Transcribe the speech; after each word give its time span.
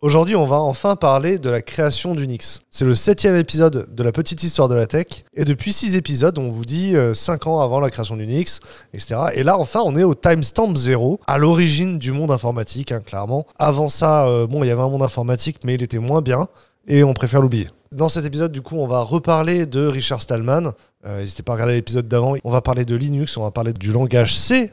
Aujourd'hui, 0.00 0.36
on 0.36 0.44
va 0.44 0.60
enfin 0.60 0.94
parler 0.94 1.40
de 1.40 1.50
la 1.50 1.60
création 1.60 2.14
d'Unix. 2.14 2.60
C'est 2.70 2.84
le 2.84 2.94
septième 2.94 3.34
épisode 3.34 3.92
de 3.92 4.02
la 4.04 4.12
petite 4.12 4.44
histoire 4.44 4.68
de 4.68 4.76
la 4.76 4.86
tech. 4.86 5.24
Et 5.34 5.44
depuis 5.44 5.72
six 5.72 5.96
épisodes, 5.96 6.38
on 6.38 6.50
vous 6.50 6.64
dit 6.64 6.94
euh, 6.94 7.14
cinq 7.14 7.48
ans 7.48 7.58
avant 7.58 7.80
la 7.80 7.90
création 7.90 8.16
d'Unix, 8.16 8.60
etc. 8.94 9.16
Et 9.34 9.42
là, 9.42 9.58
enfin, 9.58 9.80
on 9.84 9.96
est 9.96 10.04
au 10.04 10.14
timestamp 10.14 10.76
zéro, 10.76 11.18
à 11.26 11.36
l'origine 11.36 11.98
du 11.98 12.12
monde 12.12 12.30
informatique, 12.30 12.92
hein, 12.92 13.00
clairement. 13.00 13.44
Avant 13.58 13.88
ça, 13.88 14.28
euh, 14.28 14.46
bon, 14.46 14.62
il 14.62 14.68
y 14.68 14.70
avait 14.70 14.82
un 14.82 14.88
monde 14.88 15.02
informatique, 15.02 15.56
mais 15.64 15.74
il 15.74 15.82
était 15.82 15.98
moins 15.98 16.22
bien. 16.22 16.46
Et 16.86 17.02
on 17.02 17.12
préfère 17.12 17.42
l'oublier. 17.42 17.68
Dans 17.90 18.08
cet 18.08 18.24
épisode, 18.24 18.52
du 18.52 18.62
coup, 18.62 18.76
on 18.76 18.86
va 18.86 19.00
reparler 19.00 19.66
de 19.66 19.84
Richard 19.84 20.22
Stallman. 20.22 20.70
Euh, 21.06 21.18
N'hésitez 21.18 21.42
pas 21.42 21.54
à 21.54 21.54
regarder 21.56 21.74
l'épisode 21.74 22.06
d'avant. 22.06 22.36
On 22.44 22.52
va 22.52 22.60
parler 22.60 22.84
de 22.84 22.94
Linux, 22.94 23.36
on 23.36 23.42
va 23.42 23.50
parler 23.50 23.72
du 23.72 23.90
langage 23.90 24.36
C. 24.36 24.72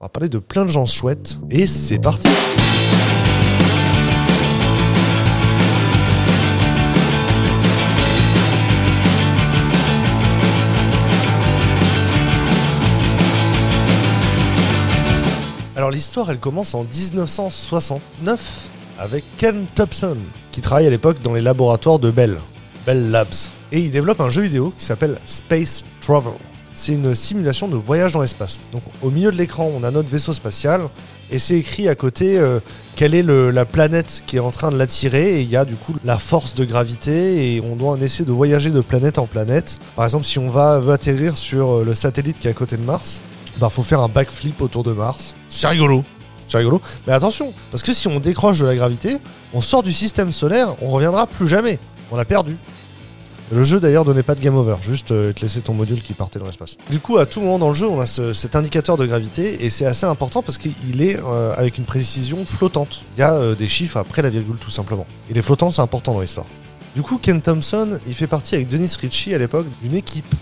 On 0.00 0.04
va 0.04 0.10
parler 0.10 0.28
de 0.28 0.38
plein 0.38 0.66
de 0.66 0.70
gens 0.70 0.84
chouettes. 0.84 1.38
Et 1.48 1.66
c'est 1.66 1.98
parti! 1.98 2.28
L'histoire, 15.96 16.30
elle 16.30 16.38
commence 16.38 16.74
en 16.74 16.84
1969 16.84 18.68
avec 18.98 19.24
Ken 19.38 19.64
Thompson, 19.74 20.18
qui 20.52 20.60
travaille 20.60 20.86
à 20.86 20.90
l'époque 20.90 21.22
dans 21.22 21.32
les 21.32 21.40
laboratoires 21.40 21.98
de 21.98 22.10
Bell, 22.10 22.36
Bell 22.84 23.10
Labs. 23.10 23.48
Et 23.72 23.80
il 23.80 23.90
développe 23.90 24.20
un 24.20 24.28
jeu 24.28 24.42
vidéo 24.42 24.74
qui 24.76 24.84
s'appelle 24.84 25.16
Space 25.24 25.84
Travel. 26.02 26.34
C'est 26.74 26.92
une 26.92 27.14
simulation 27.14 27.66
de 27.66 27.76
voyage 27.76 28.12
dans 28.12 28.20
l'espace. 28.20 28.60
Donc 28.72 28.82
au 29.00 29.10
milieu 29.10 29.32
de 29.32 29.38
l'écran, 29.38 29.70
on 29.74 29.82
a 29.84 29.90
notre 29.90 30.10
vaisseau 30.10 30.34
spatial, 30.34 30.82
et 31.30 31.38
c'est 31.38 31.56
écrit 31.56 31.88
à 31.88 31.94
côté 31.94 32.36
euh, 32.38 32.60
quelle 32.94 33.14
est 33.14 33.22
la 33.22 33.64
planète 33.64 34.22
qui 34.26 34.36
est 34.36 34.40
en 34.40 34.50
train 34.50 34.70
de 34.70 34.76
l'attirer, 34.76 35.38
et 35.38 35.40
il 35.40 35.48
y 35.48 35.56
a 35.56 35.64
du 35.64 35.76
coup 35.76 35.94
la 36.04 36.18
force 36.18 36.54
de 36.54 36.66
gravité, 36.66 37.54
et 37.54 37.62
on 37.62 37.74
doit 37.74 37.96
essayer 38.02 38.26
de 38.26 38.32
voyager 38.32 38.68
de 38.68 38.82
planète 38.82 39.18
en 39.18 39.26
planète. 39.26 39.78
Par 39.96 40.04
exemple, 40.04 40.26
si 40.26 40.38
on 40.38 40.50
va, 40.50 40.78
veut 40.78 40.92
atterrir 40.92 41.38
sur 41.38 41.70
euh, 41.70 41.84
le 41.84 41.94
satellite 41.94 42.38
qui 42.38 42.48
est 42.48 42.50
à 42.50 42.54
côté 42.54 42.76
de 42.76 42.82
Mars, 42.82 43.22
bah 43.58 43.68
faut 43.70 43.82
faire 43.82 44.00
un 44.00 44.08
backflip 44.08 44.60
autour 44.60 44.82
de 44.84 44.92
Mars. 44.92 45.34
C'est 45.48 45.66
rigolo. 45.68 46.04
C'est 46.48 46.58
rigolo. 46.58 46.80
Mais 47.06 47.12
attention, 47.12 47.52
parce 47.70 47.82
que 47.82 47.92
si 47.92 48.06
on 48.08 48.20
décroche 48.20 48.58
de 48.60 48.66
la 48.66 48.76
gravité, 48.76 49.18
on 49.52 49.60
sort 49.60 49.82
du 49.82 49.92
système 49.92 50.32
solaire, 50.32 50.68
on 50.82 50.90
reviendra 50.90 51.26
plus 51.26 51.48
jamais. 51.48 51.78
On 52.12 52.18
a 52.18 52.24
perdu. 52.24 52.56
Le 53.52 53.62
jeu 53.62 53.78
d'ailleurs 53.78 54.04
donnait 54.04 54.24
pas 54.24 54.34
de 54.34 54.40
game 54.40 54.56
over, 54.56 54.74
juste 54.80 55.12
euh, 55.12 55.32
te 55.32 55.40
laisser 55.42 55.60
ton 55.60 55.72
module 55.72 56.02
qui 56.02 56.14
partait 56.14 56.40
dans 56.40 56.46
l'espace. 56.46 56.76
Du 56.90 56.98
coup, 56.98 57.16
à 57.18 57.26
tout 57.26 57.40
moment 57.40 57.60
dans 57.60 57.68
le 57.68 57.74
jeu, 57.76 57.86
on 57.88 58.00
a 58.00 58.06
ce- 58.06 58.32
cet 58.32 58.56
indicateur 58.56 58.96
de 58.96 59.06
gravité 59.06 59.64
et 59.64 59.70
c'est 59.70 59.86
assez 59.86 60.04
important 60.04 60.42
parce 60.42 60.58
qu'il 60.58 61.00
est 61.00 61.16
euh, 61.24 61.54
avec 61.56 61.78
une 61.78 61.84
précision 61.84 62.44
flottante. 62.44 63.02
Il 63.16 63.20
y 63.20 63.22
a 63.22 63.34
euh, 63.34 63.54
des 63.54 63.68
chiffres 63.68 63.98
après 63.98 64.20
la 64.22 64.30
virgule 64.30 64.56
tout 64.56 64.72
simplement. 64.72 65.06
Et 65.30 65.34
les 65.34 65.42
flottants, 65.42 65.70
c'est 65.70 65.80
important 65.82 66.12
dans 66.12 66.22
l'histoire. 66.22 66.46
Du 66.96 67.02
coup, 67.02 67.18
Ken 67.18 67.40
Thompson, 67.40 68.00
il 68.08 68.14
fait 68.14 68.26
partie 68.26 68.56
avec 68.56 68.66
Dennis 68.66 68.96
Ritchie 69.00 69.32
à 69.32 69.38
l'époque 69.38 69.66
d'une 69.82 69.94
équipe 69.94 70.34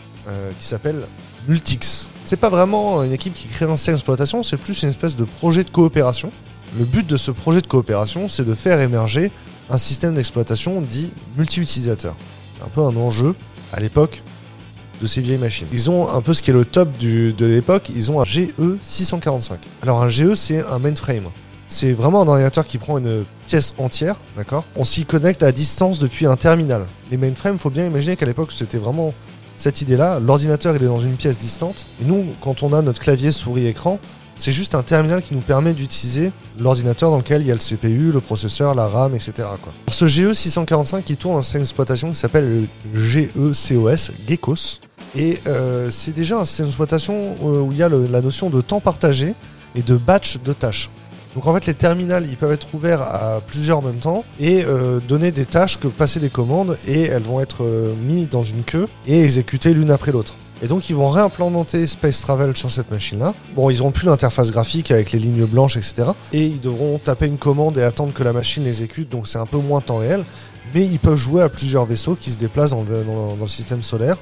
qui 0.59 0.67
s'appelle 0.67 1.03
Multix. 1.49 2.09
C'est 2.25 2.37
pas 2.37 2.49
vraiment 2.49 3.03
une 3.03 3.13
équipe 3.13 3.35
qui 3.35 3.49
crée 3.49 3.67
un 3.67 3.77
système 3.77 3.95
d'exploitation, 3.95 4.43
c'est 4.43 4.57
plus 4.57 4.83
une 4.83 4.89
espèce 4.89 5.15
de 5.15 5.25
projet 5.25 5.63
de 5.65 5.71
coopération. 5.71 6.31
Le 6.79 6.85
but 6.85 7.07
de 7.07 7.17
ce 7.17 7.31
projet 7.31 7.61
de 7.61 7.67
coopération, 7.67 8.29
c'est 8.29 8.45
de 8.45 8.55
faire 8.55 8.81
émerger 8.81 9.31
un 9.71 9.79
système 9.79 10.15
d'exploitation 10.15 10.81
dit 10.81 11.11
multi-utilisateur. 11.37 12.17
C'est 12.57 12.65
un 12.65 12.69
peu 12.69 12.81
un 12.81 12.97
enjeu 12.97 13.35
à 13.73 13.81
l'époque 13.81 14.23
de 15.01 15.07
ces 15.07 15.21
vieilles 15.21 15.39
machines. 15.39 15.67
Ils 15.73 15.91
ont 15.91 16.09
un 16.09 16.21
peu 16.21 16.33
ce 16.33 16.43
qui 16.43 16.51
est 16.51 16.55
le 16.55 16.65
top 16.65 16.89
de 16.99 17.47
l'époque, 17.47 17.91
ils 17.95 18.11
ont 18.11 18.21
un 18.21 18.25
GE 18.25 18.49
645. 18.83 19.59
Alors 19.83 20.03
un 20.03 20.09
GE, 20.09 20.35
c'est 20.35 20.65
un 20.67 20.79
mainframe. 20.79 21.29
C'est 21.69 21.93
vraiment 21.93 22.23
un 22.23 22.29
ordinateur 22.29 22.65
qui 22.65 22.79
prend 22.79 22.99
une 22.99 23.25
pièce 23.47 23.75
entière, 23.79 24.17
d'accord? 24.37 24.65
On 24.77 24.85
s'y 24.85 25.05
connecte 25.05 25.43
à 25.43 25.51
distance 25.51 25.99
depuis 25.99 26.27
un 26.27 26.37
terminal. 26.37 26.87
Les 27.11 27.17
mainframes, 27.17 27.59
faut 27.59 27.71
bien 27.71 27.87
imaginer 27.87 28.17
qu'à 28.17 28.27
l'époque, 28.27 28.53
c'était 28.53 28.79
vraiment 28.79 29.13
cette 29.57 29.81
idée-là. 29.81 30.19
L'ordinateur, 30.21 30.75
il 30.77 30.83
est 30.83 30.87
dans 30.87 31.01
une 31.01 31.17
pièce 31.17 31.39
distante. 31.39 31.87
Et 32.01 32.05
nous, 32.05 32.27
quand 32.41 32.63
on 32.63 32.73
a 32.73 32.83
notre 32.83 33.01
clavier, 33.01 33.33
souris, 33.33 33.67
écran, 33.67 33.99
c'est 34.37 34.53
juste 34.53 34.75
un 34.75 34.83
terminal 34.83 35.23
qui 35.23 35.35
nous 35.35 35.41
permet 35.41 35.75
d'utiliser 35.75 36.33
l'ordinateur 36.59 37.11
dans 37.11 37.19
lequel 37.19 37.43
il 37.43 37.49
y 37.49 37.51
a 37.51 37.55
le 37.55 37.61
CPU, 37.61 38.11
le 38.11 38.21
processeur, 38.21 38.75
la 38.75 38.89
RAM, 38.89 39.15
etc. 39.15 39.33
Alors, 39.39 39.59
ce 39.89 40.07
GE 40.07 40.33
645 40.33 41.05
qui 41.05 41.17
tourne 41.17 41.39
un 41.39 41.43
système 41.43 41.63
d'exploitation 41.63 42.11
qui 42.11 42.17
s'appelle 42.17 42.67
le 42.93 43.03
GECOS, 43.03 44.13
Geckos. 44.27 44.81
Et 45.17 45.39
euh, 45.47 45.91
c'est 45.91 46.13
déjà 46.13 46.39
un 46.41 46.45
système 46.45 46.67
d'exploitation 46.67 47.37
euh, 47.45 47.61
où 47.61 47.73
il 47.73 47.79
y 47.79 47.83
a 47.83 47.89
la 47.89 48.21
notion 48.21 48.51
de 48.51 48.61
temps 48.61 48.81
partagé 48.81 49.35
et 49.77 49.83
de 49.83 49.97
batch 49.97 50.39
de 50.45 50.53
tâches. 50.53 50.91
Donc 51.35 51.47
en 51.47 51.55
fait, 51.55 51.67
les 51.67 51.75
terminals, 51.75 52.27
ils 52.29 52.37
peuvent 52.37 52.53
être 52.53 52.69
ouverts 52.75 53.03
à 53.03 53.41
plusieurs 53.45 53.79
en 53.79 53.83
même 53.83 53.97
temps 53.97 54.25
et 54.39 54.65
euh, 54.65 55.01
donner 55.01 55.33
des 55.33 55.47
tâches 55.47 55.81
que 55.81 55.89
passer 55.89 56.21
des 56.21 56.31
commandes 56.31 56.77
et 56.87 57.03
elles 57.03 57.23
vont 57.23 57.41
être 57.41 57.65
euh, 57.65 57.93
mises 58.07 58.29
dans 58.29 58.43
une 58.43 58.63
queue 58.63 58.89
et 59.07 59.23
exécutées 59.23 59.75
l'une 59.75 59.91
après 59.91 60.13
l'autre. 60.13 60.37
Et 60.63 60.69
donc 60.69 60.89
ils 60.89 60.95
vont 60.95 61.11
réimplémenter 61.11 61.87
Space 61.89 62.21
Travel 62.21 62.57
sur 62.57 62.71
cette 62.71 62.91
machine-là. 62.91 63.35
Bon, 63.57 63.69
ils 63.69 63.79
n'auront 63.79 63.91
plus 63.91 64.07
l'interface 64.07 64.53
graphique 64.53 64.93
avec 64.93 65.11
les 65.11 65.19
lignes 65.19 65.45
blanches, 65.45 65.77
etc. 65.77 66.11
Et 66.33 66.47
ils 66.47 66.61
devront 66.61 66.99
taper 66.99 67.27
une 67.27 67.39
commande 67.39 67.77
et 67.79 67.83
attendre 67.83 68.13
que 68.13 68.23
la 68.23 68.33
machine 68.33 68.65
l'exécute, 68.65 69.11
donc 69.11 69.27
c'est 69.27 69.39
un 69.39 69.47
peu 69.47 69.59
moins 69.59 69.81
temps 69.81 69.99
réel. 69.99 70.25
Mais 70.73 70.87
ils 70.87 70.99
peuvent 70.99 71.17
jouer 71.17 71.43
à 71.43 71.49
plusieurs 71.49 71.85
vaisseaux 71.85 72.15
qui 72.15 72.31
se 72.31 72.39
déplacent 72.39 72.71
dans 72.71 72.85
le 73.41 73.49
système 73.49 73.83
solaire 73.83 74.17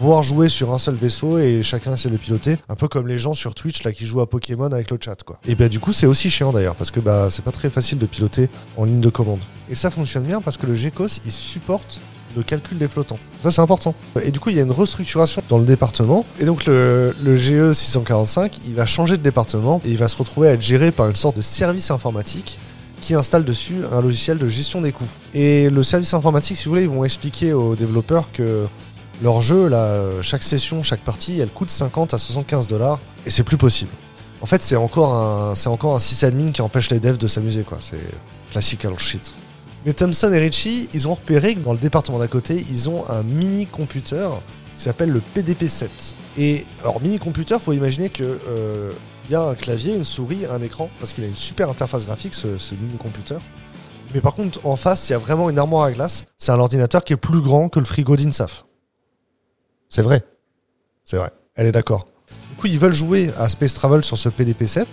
voire 0.00 0.22
jouer 0.22 0.48
sur 0.48 0.72
un 0.72 0.78
seul 0.78 0.94
vaisseau 0.94 1.38
et 1.38 1.62
chacun 1.62 1.94
essaie 1.94 2.10
de 2.10 2.16
piloter, 2.16 2.56
un 2.68 2.74
peu 2.74 2.88
comme 2.88 3.08
les 3.08 3.18
gens 3.18 3.34
sur 3.34 3.54
Twitch 3.54 3.82
là 3.84 3.92
qui 3.92 4.06
jouent 4.06 4.20
à 4.20 4.28
Pokémon 4.28 4.70
avec 4.72 4.90
le 4.90 4.98
chat 5.00 5.22
quoi. 5.24 5.38
Et 5.46 5.54
bah 5.54 5.68
du 5.68 5.80
coup 5.80 5.92
c'est 5.92 6.06
aussi 6.06 6.30
chiant 6.30 6.52
d'ailleurs 6.52 6.76
parce 6.76 6.90
que 6.90 7.00
bah 7.00 7.28
c'est 7.30 7.44
pas 7.44 7.52
très 7.52 7.70
facile 7.70 7.98
de 7.98 8.06
piloter 8.06 8.48
en 8.76 8.84
ligne 8.84 9.00
de 9.00 9.10
commande. 9.10 9.40
Et 9.70 9.74
ça 9.74 9.90
fonctionne 9.90 10.24
bien 10.24 10.40
parce 10.40 10.56
que 10.56 10.66
le 10.66 10.74
GECOS 10.74 11.20
il 11.24 11.32
supporte 11.32 12.00
le 12.34 12.42
calcul 12.42 12.78
des 12.78 12.88
flottants. 12.88 13.18
Ça 13.42 13.50
c'est 13.50 13.60
important. 13.60 13.94
Et 14.22 14.30
du 14.30 14.40
coup 14.40 14.50
il 14.50 14.56
y 14.56 14.60
a 14.60 14.62
une 14.62 14.72
restructuration 14.72 15.42
dans 15.48 15.58
le 15.58 15.66
département 15.66 16.24
et 16.40 16.44
donc 16.44 16.66
le, 16.66 17.14
le 17.22 17.36
GE 17.36 17.72
645 17.72 18.58
il 18.66 18.74
va 18.74 18.86
changer 18.86 19.16
de 19.16 19.22
département 19.22 19.80
et 19.84 19.90
il 19.90 19.98
va 19.98 20.08
se 20.08 20.16
retrouver 20.16 20.48
à 20.48 20.52
être 20.52 20.62
géré 20.62 20.90
par 20.90 21.08
une 21.08 21.16
sorte 21.16 21.36
de 21.36 21.42
service 21.42 21.90
informatique 21.90 22.58
qui 23.02 23.14
installe 23.14 23.44
dessus 23.44 23.74
un 23.92 24.00
logiciel 24.00 24.38
de 24.38 24.48
gestion 24.48 24.80
des 24.80 24.92
coûts. 24.92 25.08
Et 25.34 25.68
le 25.68 25.82
service 25.82 26.14
informatique, 26.14 26.56
si 26.56 26.64
vous 26.64 26.70
voulez, 26.70 26.82
ils 26.82 26.88
vont 26.88 27.04
expliquer 27.04 27.52
aux 27.52 27.74
développeurs 27.74 28.30
que 28.32 28.66
leur 29.22 29.40
jeu, 29.40 29.68
là, 29.68 29.84
euh, 29.84 30.22
chaque 30.22 30.42
session, 30.42 30.82
chaque 30.82 31.00
partie, 31.00 31.38
elle 31.38 31.50
coûte 31.50 31.70
50 31.70 32.12
à 32.14 32.18
75 32.18 32.66
dollars 32.66 32.98
et 33.24 33.30
c'est 33.30 33.44
plus 33.44 33.56
possible. 33.56 33.92
En 34.40 34.46
fait, 34.46 34.62
c'est 34.62 34.76
encore 34.76 35.14
un, 35.14 35.54
c'est 35.54 35.68
encore 35.68 36.00
sysadmin 36.00 36.50
qui 36.50 36.62
empêche 36.62 36.90
les 36.90 36.98
devs 36.98 37.18
de 37.18 37.28
s'amuser, 37.28 37.62
quoi. 37.62 37.78
C'est 37.80 38.00
classical 38.50 38.98
shit. 38.98 39.34
Mais 39.86 39.92
Thompson 39.92 40.32
et 40.32 40.38
Ritchie, 40.38 40.88
ils 40.92 41.06
ont 41.08 41.14
repéré 41.14 41.54
que 41.54 41.60
dans 41.60 41.72
le 41.72 41.78
département 41.78 42.18
d'à 42.18 42.26
côté, 42.26 42.64
ils 42.70 42.88
ont 42.88 43.08
un 43.08 43.22
mini 43.22 43.66
computer 43.66 44.28
qui 44.76 44.82
s'appelle 44.82 45.10
le 45.10 45.22
PDP-7. 45.36 45.88
Et 46.38 46.66
alors, 46.82 47.00
mini 47.00 47.18
computer, 47.18 47.58
faut 47.60 47.72
imaginer 47.72 48.08
que 48.10 48.24
euh, 48.24 48.90
il 49.28 49.32
y 49.32 49.34
a 49.36 49.42
un 49.42 49.54
clavier, 49.54 49.94
une 49.94 50.04
souris, 50.04 50.46
un 50.46 50.60
écran, 50.60 50.90
parce 50.98 51.12
qu'il 51.12 51.22
a 51.22 51.28
une 51.28 51.36
super 51.36 51.70
interface 51.70 52.04
graphique, 52.04 52.34
ce, 52.34 52.58
ce 52.58 52.74
mini 52.74 52.96
computer. 52.98 53.38
Mais 54.14 54.20
par 54.20 54.34
contre, 54.34 54.66
en 54.66 54.76
face, 54.76 55.08
il 55.08 55.12
y 55.12 55.14
a 55.14 55.18
vraiment 55.18 55.48
une 55.50 55.58
armoire 55.58 55.84
à 55.84 55.92
glace. 55.92 56.24
C'est 56.38 56.50
un 56.50 56.58
ordinateur 56.58 57.04
qui 57.04 57.12
est 57.12 57.16
plus 57.16 57.40
grand 57.40 57.68
que 57.68 57.78
le 57.78 57.84
frigo 57.84 58.16
d'INSAF. 58.16 58.64
C'est 59.94 60.00
vrai. 60.00 60.22
C'est 61.04 61.18
vrai. 61.18 61.30
Elle 61.54 61.66
est 61.66 61.72
d'accord. 61.72 62.06
Du 62.48 62.56
coup, 62.56 62.66
ils 62.66 62.78
veulent 62.78 62.94
jouer 62.94 63.30
à 63.36 63.50
Space 63.50 63.74
Travel 63.74 64.02
sur 64.02 64.16
ce 64.16 64.30
PDP-7 64.30 64.86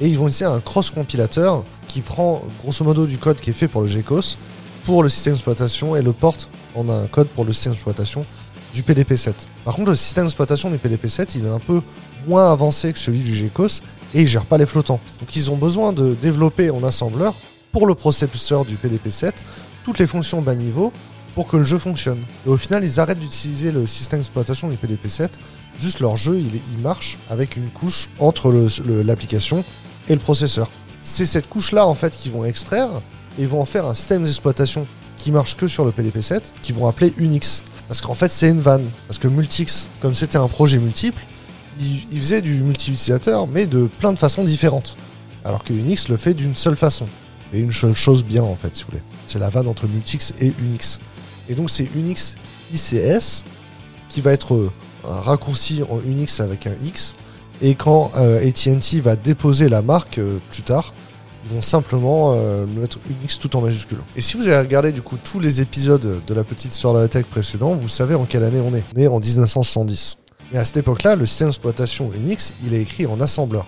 et 0.00 0.08
ils 0.08 0.16
vont 0.16 0.28
utiliser 0.28 0.46
un 0.46 0.60
cross-compilateur 0.60 1.62
qui 1.88 2.00
prend 2.00 2.42
grosso 2.62 2.82
modo 2.82 3.06
du 3.06 3.18
code 3.18 3.38
qui 3.38 3.50
est 3.50 3.52
fait 3.52 3.68
pour 3.68 3.82
le 3.82 3.88
GECOS 3.88 4.38
pour 4.86 5.02
le 5.02 5.10
système 5.10 5.34
d'exploitation 5.34 5.94
et 5.94 6.00
le 6.00 6.14
porte 6.14 6.48
en 6.74 6.88
un 6.88 7.06
code 7.06 7.28
pour 7.28 7.44
le 7.44 7.52
système 7.52 7.72
d'exploitation 7.72 8.24
du 8.72 8.82
PDP-7. 8.82 9.34
Par 9.66 9.74
contre, 9.74 9.90
le 9.90 9.94
système 9.94 10.24
d'exploitation 10.24 10.70
du 10.70 10.78
PDP-7, 10.78 11.32
il 11.34 11.44
est 11.44 11.50
un 11.50 11.58
peu 11.58 11.82
moins 12.26 12.50
avancé 12.50 12.94
que 12.94 12.98
celui 12.98 13.18
du 13.18 13.34
GECOS 13.36 13.82
et 14.14 14.22
il 14.22 14.26
gère 14.26 14.46
pas 14.46 14.56
les 14.56 14.64
flottants. 14.64 15.00
Donc 15.20 15.36
ils 15.36 15.50
ont 15.50 15.56
besoin 15.56 15.92
de 15.92 16.14
développer 16.14 16.70
en 16.70 16.82
assembleur 16.82 17.34
pour 17.72 17.86
le 17.86 17.94
processeur 17.94 18.64
du 18.64 18.76
PDP-7 18.76 19.32
toutes 19.84 19.98
les 19.98 20.06
fonctions 20.06 20.40
bas 20.40 20.54
niveau 20.54 20.94
pour 21.34 21.46
que 21.46 21.56
le 21.56 21.64
jeu 21.64 21.78
fonctionne. 21.78 22.20
Et 22.46 22.48
au 22.48 22.56
final, 22.56 22.84
ils 22.84 23.00
arrêtent 23.00 23.18
d'utiliser 23.18 23.72
le 23.72 23.86
système 23.86 24.20
d'exploitation 24.20 24.68
du 24.68 24.76
PDP-7. 24.76 25.28
Juste 25.78 26.00
leur 26.00 26.16
jeu, 26.16 26.38
il, 26.38 26.78
marche 26.82 27.16
avec 27.30 27.56
une 27.56 27.68
couche 27.68 28.08
entre 28.18 28.52
l'application 29.04 29.64
et 30.08 30.14
le 30.14 30.20
processeur. 30.20 30.70
C'est 31.02 31.26
cette 31.26 31.48
couche-là, 31.48 31.86
en 31.86 31.94
fait, 31.94 32.16
qu'ils 32.16 32.32
vont 32.32 32.44
extraire 32.44 32.90
et 33.38 33.42
ils 33.42 33.48
vont 33.48 33.60
en 33.60 33.64
faire 33.64 33.86
un 33.86 33.94
système 33.94 34.24
d'exploitation 34.24 34.86
qui 35.16 35.30
marche 35.30 35.56
que 35.56 35.68
sur 35.68 35.84
le 35.84 35.90
PDP-7, 35.90 36.40
qu'ils 36.62 36.74
vont 36.74 36.86
appeler 36.86 37.12
Unix. 37.16 37.62
Parce 37.88 38.00
qu'en 38.00 38.14
fait, 38.14 38.30
c'est 38.30 38.50
une 38.50 38.60
vanne. 38.60 38.88
Parce 39.06 39.18
que 39.18 39.28
Multix, 39.28 39.88
comme 40.00 40.14
c'était 40.14 40.38
un 40.38 40.48
projet 40.48 40.78
multiple, 40.78 41.22
il 41.78 42.20
faisait 42.20 42.42
du 42.42 42.62
multi-utilisateur, 42.62 43.46
mais 43.46 43.66
de 43.66 43.88
plein 43.98 44.12
de 44.12 44.18
façons 44.18 44.44
différentes. 44.44 44.96
Alors 45.44 45.64
que 45.64 45.72
Unix 45.72 46.08
le 46.08 46.16
fait 46.16 46.34
d'une 46.34 46.54
seule 46.54 46.76
façon. 46.76 47.06
Et 47.52 47.60
une 47.60 47.72
seule 47.72 47.94
chose 47.94 48.22
bien, 48.24 48.42
en 48.42 48.54
fait, 48.54 48.76
si 48.76 48.82
vous 48.82 48.90
voulez. 48.90 49.02
C'est 49.26 49.38
la 49.38 49.50
vanne 49.50 49.66
entre 49.66 49.86
Multix 49.86 50.34
et 50.40 50.52
Unix. 50.60 51.00
Et 51.50 51.54
donc 51.54 51.68
c'est 51.68 51.88
Unix 51.94 52.36
ICS 52.72 53.44
qui 54.08 54.20
va 54.20 54.32
être 54.32 54.54
euh, 54.54 54.70
raccourci 55.04 55.82
en 55.90 56.00
Unix 56.00 56.40
avec 56.40 56.66
un 56.66 56.74
X. 56.82 57.16
Et 57.60 57.74
quand 57.74 58.12
euh, 58.16 58.46
AT&T 58.46 59.00
va 59.00 59.16
déposer 59.16 59.68
la 59.68 59.82
marque 59.82 60.18
euh, 60.18 60.38
plus 60.50 60.62
tard, 60.62 60.94
Ils 61.44 61.54
vont 61.54 61.62
simplement 61.62 62.36
mettre 62.66 62.98
Unix 63.08 63.38
tout 63.38 63.56
en 63.56 63.62
majuscule. 63.62 63.98
Et 64.14 64.20
si 64.20 64.36
vous 64.36 64.46
avez 64.46 64.58
regardé 64.58 64.92
du 64.92 65.02
coup 65.02 65.16
tous 65.16 65.40
les 65.40 65.60
épisodes 65.60 66.20
de 66.24 66.34
la 66.34 66.44
petite 66.44 66.72
histoire 66.72 66.94
de 66.94 67.00
la 67.00 67.08
tech 67.08 67.24
précédent, 67.24 67.74
vous 67.74 67.88
savez 67.88 68.14
en 68.14 68.26
quelle 68.26 68.44
année 68.44 68.60
on 68.60 68.74
est. 68.74 68.84
On 68.94 69.00
est 69.00 69.06
en 69.08 69.18
1970. 69.18 70.18
Et 70.52 70.58
à 70.58 70.64
cette 70.64 70.76
époque-là, 70.76 71.16
le 71.16 71.26
système 71.26 71.48
d'exploitation 71.48 72.10
Unix, 72.12 72.52
il 72.64 72.74
est 72.74 72.82
écrit 72.82 73.06
en 73.06 73.20
assembleur. 73.20 73.66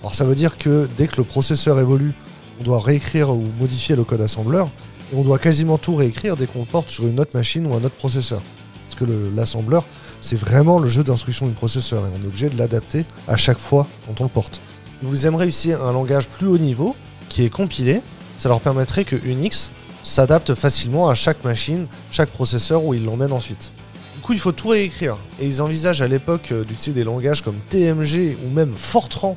Alors 0.00 0.14
ça 0.14 0.24
veut 0.24 0.34
dire 0.34 0.56
que 0.56 0.88
dès 0.96 1.06
que 1.08 1.18
le 1.18 1.24
processeur 1.24 1.78
évolue, 1.78 2.14
on 2.60 2.64
doit 2.64 2.80
réécrire 2.80 3.30
ou 3.30 3.44
modifier 3.60 3.96
le 3.96 4.04
code 4.04 4.22
assembleur, 4.22 4.70
et 5.12 5.16
on 5.16 5.22
doit 5.22 5.38
quasiment 5.38 5.78
tout 5.78 5.94
réécrire 5.94 6.36
dès 6.36 6.46
qu'on 6.46 6.64
porte 6.64 6.90
sur 6.90 7.06
une 7.06 7.20
autre 7.20 7.32
machine 7.34 7.66
ou 7.66 7.74
un 7.74 7.84
autre 7.84 7.96
processeur. 7.96 8.42
Parce 8.86 8.98
que 8.98 9.04
l'assembleur, 9.34 9.84
c'est 10.20 10.36
vraiment 10.36 10.78
le 10.78 10.88
jeu 10.88 11.04
d'instruction 11.04 11.46
du 11.46 11.52
processeur, 11.52 12.04
et 12.06 12.10
on 12.18 12.24
est 12.24 12.26
obligé 12.26 12.48
de 12.48 12.58
l'adapter 12.58 13.04
à 13.28 13.36
chaque 13.36 13.58
fois 13.58 13.86
quand 14.06 14.20
on 14.20 14.24
le 14.24 14.30
porte. 14.30 14.60
Vous 15.02 15.26
aimeriez 15.26 15.44
réussir 15.44 15.82
un 15.82 15.92
langage 15.92 16.28
plus 16.28 16.46
haut 16.46 16.58
niveau, 16.58 16.94
qui 17.28 17.44
est 17.44 17.50
compilé, 17.50 18.02
ça 18.38 18.48
leur 18.48 18.60
permettrait 18.60 19.04
que 19.04 19.16
Unix 19.16 19.70
s'adapte 20.02 20.54
facilement 20.54 21.08
à 21.08 21.14
chaque 21.14 21.44
machine, 21.44 21.86
chaque 22.10 22.30
processeur 22.30 22.84
où 22.84 22.94
ils 22.94 23.04
l'emmènent 23.04 23.32
ensuite. 23.32 23.72
Du 24.16 24.22
coup, 24.22 24.32
il 24.32 24.38
faut 24.38 24.52
tout 24.52 24.68
réécrire. 24.68 25.18
Et 25.40 25.46
ils 25.46 25.62
envisagent 25.62 26.02
à 26.02 26.08
l'époque 26.08 26.52
euh, 26.52 26.64
d'utiliser 26.64 26.92
des 26.92 27.04
langages 27.04 27.42
comme 27.42 27.56
TMG 27.68 28.36
ou 28.44 28.50
même 28.50 28.74
Fortran. 28.76 29.36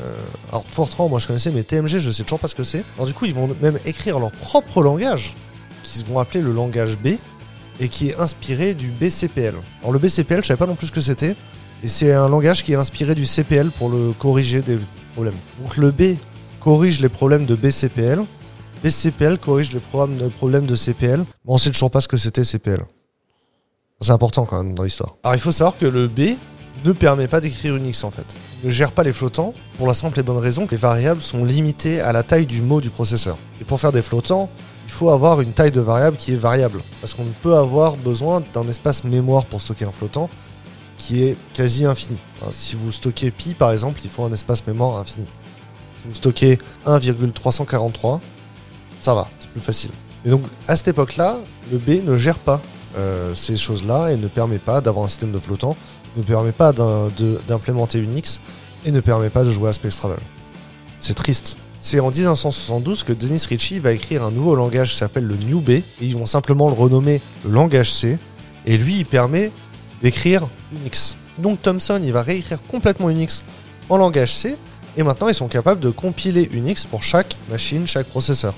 Euh, 0.00 0.16
alors 0.50 0.64
Fortran, 0.70 1.08
moi 1.08 1.18
je 1.18 1.26
connaissais, 1.26 1.50
mais 1.50 1.62
TMG, 1.62 1.98
je 1.98 2.10
sais 2.10 2.24
toujours 2.24 2.40
pas 2.40 2.48
ce 2.48 2.54
que 2.54 2.64
c'est. 2.64 2.84
Alors 2.96 3.06
du 3.06 3.14
coup, 3.14 3.26
ils 3.26 3.34
vont 3.34 3.54
même 3.60 3.78
écrire 3.84 4.18
leur 4.18 4.32
propre 4.32 4.82
langage, 4.82 5.34
qu'ils 5.82 6.04
vont 6.04 6.18
appeler 6.18 6.42
le 6.42 6.52
langage 6.52 6.96
B, 6.98 7.16
et 7.80 7.88
qui 7.88 8.08
est 8.08 8.18
inspiré 8.18 8.74
du 8.74 8.88
BCPL. 8.88 9.54
Alors 9.80 9.92
le 9.92 9.98
BCPL, 9.98 10.42
je 10.42 10.48
savais 10.48 10.58
pas 10.58 10.66
non 10.66 10.74
plus 10.74 10.88
ce 10.88 10.92
que 10.92 11.00
c'était, 11.00 11.36
et 11.82 11.88
c'est 11.88 12.12
un 12.12 12.28
langage 12.28 12.62
qui 12.62 12.72
est 12.72 12.76
inspiré 12.76 13.14
du 13.14 13.26
CPL 13.26 13.70
pour 13.70 13.88
le 13.88 14.12
corriger 14.12 14.62
des 14.62 14.78
problèmes. 15.12 15.34
Donc 15.60 15.76
le 15.76 15.90
B 15.90 16.16
corrige 16.60 17.00
les 17.00 17.08
problèmes 17.08 17.46
de 17.46 17.54
BCPL, 17.54 18.24
BCPL 18.82 19.38
corrige 19.38 19.72
les 19.72 19.80
problèmes 19.80 20.66
de 20.66 20.76
CPL, 20.76 21.20
mais 21.20 21.24
on 21.46 21.58
sait 21.58 21.70
toujours 21.70 21.90
pas 21.90 22.00
ce 22.00 22.08
que 22.08 22.16
c'était 22.16 22.44
CPL. 22.44 22.84
C'est 24.00 24.12
important 24.12 24.44
quand 24.44 24.62
même 24.62 24.74
dans 24.74 24.82
l'histoire. 24.82 25.16
Alors 25.22 25.34
il 25.34 25.40
faut 25.40 25.52
savoir 25.52 25.78
que 25.78 25.86
le 25.86 26.08
B 26.08 26.36
ne 26.84 26.92
permet 26.92 27.28
pas 27.28 27.40
d'écrire 27.40 27.76
Unix 27.76 28.04
en 28.04 28.10
fait. 28.10 28.26
Il 28.62 28.66
ne 28.66 28.70
gère 28.70 28.92
pas 28.92 29.02
les 29.02 29.12
flottants 29.12 29.54
pour 29.76 29.86
la 29.86 29.94
simple 29.94 30.18
et 30.20 30.22
bonne 30.22 30.38
raison 30.38 30.66
que 30.66 30.72
les 30.72 30.76
variables 30.76 31.22
sont 31.22 31.44
limitées 31.44 32.00
à 32.00 32.12
la 32.12 32.22
taille 32.22 32.46
du 32.46 32.62
mot 32.62 32.80
du 32.80 32.90
processeur. 32.90 33.38
Et 33.60 33.64
pour 33.64 33.80
faire 33.80 33.92
des 33.92 34.02
flottants, 34.02 34.50
il 34.86 34.92
faut 34.92 35.10
avoir 35.10 35.40
une 35.40 35.52
taille 35.52 35.70
de 35.70 35.80
variable 35.80 36.16
qui 36.16 36.32
est 36.32 36.36
variable. 36.36 36.80
Parce 37.00 37.14
qu'on 37.14 37.24
ne 37.24 37.32
peut 37.42 37.56
avoir 37.56 37.96
besoin 37.96 38.42
d'un 38.52 38.66
espace 38.68 39.04
mémoire 39.04 39.44
pour 39.46 39.60
stocker 39.60 39.84
un 39.84 39.92
flottant 39.92 40.28
qui 40.98 41.24
est 41.24 41.36
quasi 41.54 41.84
infini. 41.84 42.16
si 42.52 42.76
vous 42.76 42.92
stockez 42.92 43.30
pi 43.30 43.54
par 43.54 43.72
exemple, 43.72 44.00
il 44.04 44.10
faut 44.10 44.24
un 44.24 44.32
espace 44.32 44.66
mémoire 44.66 44.98
infini. 44.98 45.26
Si 46.00 46.08
vous 46.08 46.14
stockez 46.14 46.58
1,343, 46.86 48.20
ça 49.00 49.14
va, 49.14 49.28
c'est 49.40 49.50
plus 49.50 49.60
facile. 49.60 49.90
Et 50.24 50.30
donc 50.30 50.42
à 50.68 50.76
cette 50.76 50.88
époque-là, 50.88 51.38
le 51.72 51.78
B 51.78 52.04
ne 52.04 52.16
gère 52.16 52.38
pas 52.38 52.60
euh, 52.96 53.34
ces 53.34 53.56
choses-là 53.56 54.12
et 54.12 54.16
ne 54.16 54.28
permet 54.28 54.58
pas 54.58 54.80
d'avoir 54.80 55.04
un 55.06 55.08
système 55.08 55.32
de 55.32 55.38
flottant, 55.38 55.76
ne 56.16 56.22
permet 56.22 56.52
pas 56.52 56.72
d'implémenter 56.72 57.98
Unix 57.98 58.40
et 58.84 58.90
ne 58.90 59.00
permet 59.00 59.30
pas 59.30 59.44
de 59.44 59.50
jouer 59.50 59.70
à 59.70 59.72
Space 59.72 59.96
Travel. 59.96 60.18
C'est 61.00 61.14
triste. 61.14 61.56
C'est 61.80 62.00
en 62.00 62.10
1972 62.10 63.02
que 63.02 63.12
Dennis 63.12 63.44
Ritchie 63.46 63.78
va 63.78 63.92
écrire 63.92 64.22
un 64.22 64.30
nouveau 64.30 64.54
langage 64.54 64.92
qui 64.92 64.96
s'appelle 64.96 65.24
le 65.24 65.36
New 65.36 65.60
B 65.60 65.70
et 65.70 65.84
ils 66.00 66.16
vont 66.16 66.24
simplement 66.24 66.68
le 66.68 66.74
renommer 66.74 67.20
le 67.44 67.50
langage 67.50 67.92
C 67.92 68.18
et 68.64 68.78
lui 68.78 68.96
il 68.96 69.04
permet 69.04 69.52
d'écrire 70.00 70.48
Unix. 70.72 71.16
Donc 71.36 71.60
Thomson 71.60 72.00
il 72.02 72.12
va 72.12 72.22
réécrire 72.22 72.58
complètement 72.68 73.10
Unix 73.10 73.44
en 73.90 73.98
langage 73.98 74.32
C 74.32 74.56
et 74.96 75.02
maintenant 75.02 75.28
ils 75.28 75.34
sont 75.34 75.48
capables 75.48 75.80
de 75.80 75.90
compiler 75.90 76.48
Unix 76.52 76.86
pour 76.86 77.02
chaque 77.02 77.36
machine, 77.50 77.86
chaque 77.86 78.06
processeur. 78.06 78.54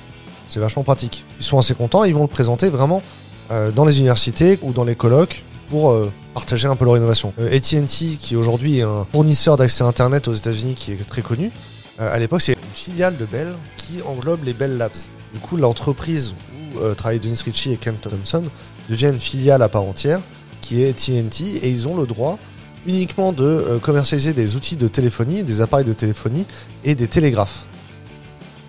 C'est 0.49 0.61
vachement 0.61 0.85
pratique. 0.85 1.25
Ils 1.41 1.45
sont 1.45 1.59
assez 1.59 1.75
contents 1.75 2.05
ils 2.05 2.15
vont 2.15 2.23
le 2.23 2.29
présenter 2.29 2.71
vraiment 2.71 3.03
euh, 3.51 3.73
dans 3.73 3.85
les 3.85 3.99
universités 3.99 4.57
ou 4.63 4.73
dans 4.73 4.85
les 4.85 4.95
colloques 4.95 5.43
pour 5.69 5.91
euh, 5.91 6.11
partager 6.35 6.69
un 6.69 6.77
peu 6.77 6.85
leur 6.85 6.97
innovation. 6.97 7.33
Euh, 7.39 7.55
AT&T, 7.55 8.17
qui 8.19 8.37
aujourd'hui 8.37 8.79
est 8.79 8.83
un 8.83 9.07
fournisseur 9.13 9.57
d'accès 9.57 9.85
Internet 9.85 10.29
aux 10.29 10.35
États-Unis 10.35 10.75
qui 10.75 10.93
est 10.93 11.07
très 11.07 11.23
connu, 11.23 11.51
à 11.99 12.19
l'époque 12.19 12.43
c'est 12.43 12.53
une 12.53 12.59
filiale 12.75 13.17
de 13.17 13.25
Bell 13.25 13.55
qui 13.79 14.03
englobe 14.03 14.45
les 14.45 14.53
Bell 14.53 14.77
Labs. 14.77 14.93
Du 15.33 15.41
coup, 15.41 15.57
l'entreprise 15.57 16.35
où 16.77 16.95
travaillent 16.95 17.21
Dennis 17.21 17.41
Ritchie 17.43 17.73
et 17.73 17.77
Ken 17.77 17.95
Thompson 17.95 18.45
devient 18.91 19.07
une 19.07 19.19
filiale 19.19 19.63
à 19.63 19.71
part 19.71 19.83
entière 19.83 20.21
qui 20.61 20.83
est 20.83 20.91
AT&T 20.91 21.43
et 21.43 21.71
ils 21.71 21.89
ont 21.89 21.97
le 21.97 22.07
droit 22.07 22.39
uniquement 22.87 23.33
de 23.33 23.81
commercialiser 23.83 24.35
des 24.35 24.57
outils 24.57 24.77
de 24.77 24.89
téléphonie, 24.89 25.43
des 25.43 25.63
appareils 25.63 25.87
de 25.87 25.95
téléphonie 25.95 26.45
et 26.85 26.95
des 26.95 27.09
télégraphes. 27.09 27.65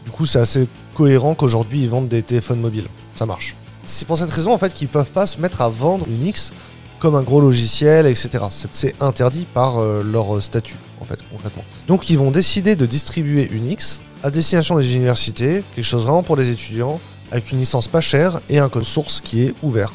Du 0.06 0.12
coup, 0.12 0.26
c'est 0.26 0.40
assez 0.40 0.70
cohérent 0.98 1.36
qu'aujourd'hui 1.36 1.84
ils 1.84 1.90
vendent 1.90 2.08
des 2.08 2.24
téléphones 2.24 2.60
mobiles. 2.60 2.88
Ça 3.14 3.26
marche. 3.26 3.56
C'est 3.84 4.06
pour 4.08 4.18
cette 4.18 4.32
raison 4.32 4.52
en 4.52 4.58
fait 4.58 4.74
qu'ils 4.74 4.88
peuvent 4.88 5.12
pas 5.12 5.28
se 5.28 5.40
mettre 5.40 5.62
à 5.62 5.70
vendre 5.70 6.08
Unix 6.08 6.54
comme 7.00 7.16
un 7.16 7.22
gros 7.22 7.42
logiciel, 7.42 8.08
etc. 8.08 8.46
C'est 8.72 9.02
interdit 9.02 9.46
par 9.54 9.80
euh, 9.80 10.04
leur 10.04 10.42
statut, 10.42 10.78
en 11.02 11.06
fait, 11.06 11.20
concrètement. 11.32 11.64
Donc 11.88 12.10
ils 12.10 12.18
vont 12.18 12.32
décider 12.32 12.76
de 12.76 12.86
distribuer 12.86 13.50
Unix 13.52 14.02
à 14.24 14.32
destination 14.32 14.78
des 14.78 14.96
universités, 14.96 15.64
quelque 15.76 15.86
chose 15.86 16.04
vraiment 16.04 16.24
pour 16.24 16.36
les 16.36 16.50
étudiants, 16.50 17.00
avec 17.32 17.52
une 17.52 17.60
licence 17.60 17.88
pas 17.88 18.02
chère 18.02 18.42
et 18.50 18.60
un 18.60 18.70
code 18.70 18.84
source 18.84 19.22
qui 19.22 19.44
est 19.44 19.54
ouvert. 19.62 19.94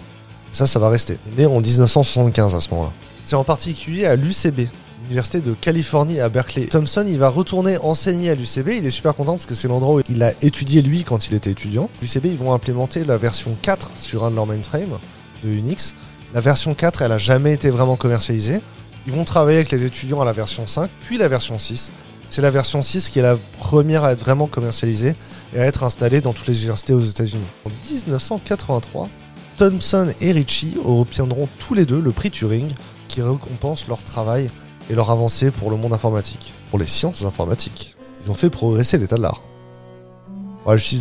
Ça, 0.53 0.67
ça 0.67 0.79
va 0.79 0.91
rester. 0.91 1.19
Est 1.39 1.47
en 1.47 1.61
1975 1.61 2.55
à 2.55 2.61
ce 2.61 2.71
moment-là. 2.71 2.93
C'est 3.25 3.37
en 3.37 3.45
particulier 3.45 4.05
à 4.05 4.17
l'UCB, 4.17 4.69
l'université 5.05 5.41
de 5.41 5.55
Californie 5.55 6.21
à 6.21 6.29
Berkeley. 6.29 6.67
Thompson, 6.67 7.05
il 7.09 7.19
va 7.19 7.31
retourner 7.31 7.79
enseigner 7.79 8.31
à 8.31 8.35
l'UCB. 8.35 8.69
Il 8.79 8.87
est 8.87 8.91
super 8.91 9.15
content 9.15 9.33
parce 9.33 9.47
que 9.47 9.55
c'est 9.55 9.69
l'endroit 9.69 9.97
où 9.97 10.03
il 10.09 10.23
a 10.23 10.33
étudié 10.43 10.83
lui 10.83 11.05
quand 11.05 11.29
il 11.29 11.35
était 11.35 11.51
étudiant. 11.51 11.89
L'UCB, 12.03 12.27
ils 12.27 12.37
vont 12.37 12.53
implémenter 12.53 13.05
la 13.05 13.17
version 13.17 13.57
4 13.63 13.93
sur 13.99 14.25
un 14.25 14.31
de 14.31 14.37
leurs 14.37 14.47
mainframes 14.47 14.99
de 15.43 15.51
Unix. 15.51 15.95
La 16.35 16.41
version 16.41 16.75
4, 16.75 17.03
elle 17.03 17.13
a 17.13 17.19
jamais 17.19 17.53
été 17.53 17.69
vraiment 17.69 17.97
commercialisée. 17.97 18.61
Ils 19.07 19.13
vont 19.13 19.25
travailler 19.25 19.59
avec 19.59 19.71
les 19.71 19.85
étudiants 19.85 20.23
à 20.23 20.25
la 20.25 20.33
version 20.33 20.67
5, 20.67 20.91
puis 21.05 21.19
la 21.19 21.29
version 21.29 21.59
6. 21.59 21.93
C'est 22.31 22.41
la 22.41 22.51
version 22.51 22.81
6 22.81 23.11
qui 23.11 23.19
est 23.19 23.23
la 23.23 23.37
première 23.59 24.05
à 24.05 24.13
être 24.13 24.21
vraiment 24.21 24.47
commercialisée 24.47 25.15
et 25.55 25.61
à 25.61 25.67
être 25.67 25.83
installée 25.83 26.23
dans 26.23 26.33
toutes 26.33 26.47
les 26.47 26.59
universités 26.61 26.95
aux 26.95 27.03
États-Unis. 27.03 27.45
En 27.67 27.69
1983, 27.91 29.11
Thompson 29.59 30.09
et 30.23 30.33
Ritchie 30.33 30.79
obtiendront 30.83 31.47
tous 31.59 31.75
les 31.75 31.85
deux 31.85 32.01
le 32.01 32.13
prix 32.13 32.31
Turing 32.31 32.71
qui 33.09 33.21
récompense 33.21 33.87
leur 33.87 34.03
travail 34.03 34.51
et 34.89 34.95
leur 34.95 35.11
avancée 35.11 35.51
pour 35.51 35.71
le 35.71 35.77
monde 35.77 35.93
informatique, 35.93 36.55
pour 36.71 36.79
les 36.79 36.87
sciences 36.87 37.27
informatiques. 37.27 37.95
Ils 38.25 38.31
ont 38.31 38.35
fait 38.35 38.49
progresser 38.49 38.97
l'état 38.97 39.17
de 39.17 39.23
l'art. 39.23 39.43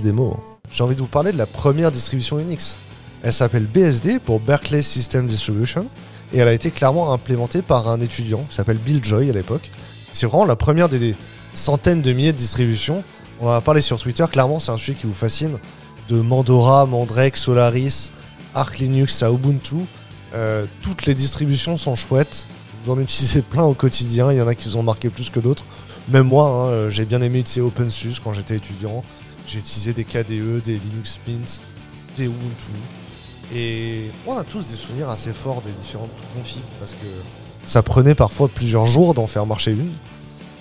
Des 0.03 0.11
mots. 0.11 0.33
Hein. 0.35 0.43
J'ai 0.71 0.83
envie 0.83 0.95
de 0.95 1.01
vous 1.01 1.07
parler 1.07 1.31
de 1.31 1.37
la 1.37 1.45
première 1.45 1.91
distribution 1.91 2.37
Unix. 2.39 2.77
Elle 3.23 3.33
s'appelle 3.33 3.65
BSD 3.65 4.19
pour 4.19 4.39
Berkeley 4.39 4.81
System 4.81 5.27
Distribution 5.27 5.85
et 6.33 6.39
elle 6.39 6.47
a 6.47 6.53
été 6.53 6.71
clairement 6.71 7.13
implémentée 7.13 7.61
par 7.61 7.87
un 7.87 7.99
étudiant 7.99 8.43
qui 8.49 8.55
s'appelle 8.55 8.77
Bill 8.77 9.03
Joy 9.03 9.29
à 9.29 9.33
l'époque. 9.33 9.69
C'est 10.11 10.25
vraiment 10.25 10.45
la 10.45 10.55
première 10.55 10.89
des 10.89 11.15
centaines 11.53 12.01
de 12.01 12.13
milliers 12.13 12.33
de 12.33 12.37
distributions. 12.37 13.03
On 13.39 13.47
en 13.47 13.51
a 13.51 13.61
parlé 13.61 13.81
sur 13.81 13.99
Twitter, 13.99 14.25
clairement 14.31 14.59
c'est 14.59 14.71
un 14.71 14.77
sujet 14.77 14.93
qui 14.93 15.05
vous 15.05 15.13
fascine. 15.13 15.57
De 16.09 16.19
Mandora, 16.19 16.85
Mandrake, 16.85 17.37
Solaris, 17.37 18.11
Arc 18.55 18.79
Linux 18.79 19.21
à 19.23 19.31
Ubuntu. 19.31 19.85
Euh, 20.33 20.65
toutes 20.81 21.05
les 21.05 21.13
distributions 21.13 21.77
sont 21.77 21.95
chouettes. 21.95 22.47
Vous 22.83 22.91
en 22.91 22.99
utilisez 22.99 23.41
plein 23.43 23.63
au 23.63 23.73
quotidien, 23.73 24.31
il 24.31 24.37
y 24.37 24.41
en 24.41 24.47
a 24.47 24.55
qui 24.55 24.67
vous 24.67 24.77
ont 24.77 24.83
marqué 24.83 25.09
plus 25.09 25.29
que 25.29 25.39
d'autres. 25.39 25.65
Même 26.09 26.27
moi, 26.27 26.47
hein, 26.47 26.67
euh, 26.69 26.89
j'ai 26.89 27.05
bien 27.05 27.21
aimé 27.21 27.39
utiliser 27.39 27.61
OpenSUSE 27.61 28.19
quand 28.19 28.33
j'étais 28.33 28.55
étudiant. 28.55 29.03
J'ai 29.47 29.59
utilisé 29.59 29.93
des 29.93 30.03
KDE, 30.03 30.63
des 30.63 30.79
Linux 30.79 31.19
Mint, 31.27 31.61
des 32.17 32.25
Ubuntu. 32.25 33.00
Et 33.53 34.11
on 34.25 34.37
a 34.37 34.43
tous 34.43 34.67
des 34.67 34.75
souvenirs 34.75 35.09
assez 35.09 35.33
forts 35.33 35.61
des 35.65 35.71
différentes 35.71 36.09
configs 36.35 36.61
parce 36.79 36.93
que 36.93 37.07
ça 37.65 37.83
prenait 37.83 38.15
parfois 38.15 38.47
plusieurs 38.47 38.85
jours 38.85 39.13
d'en 39.13 39.27
faire 39.27 39.45
marcher 39.45 39.71
une. 39.71 39.91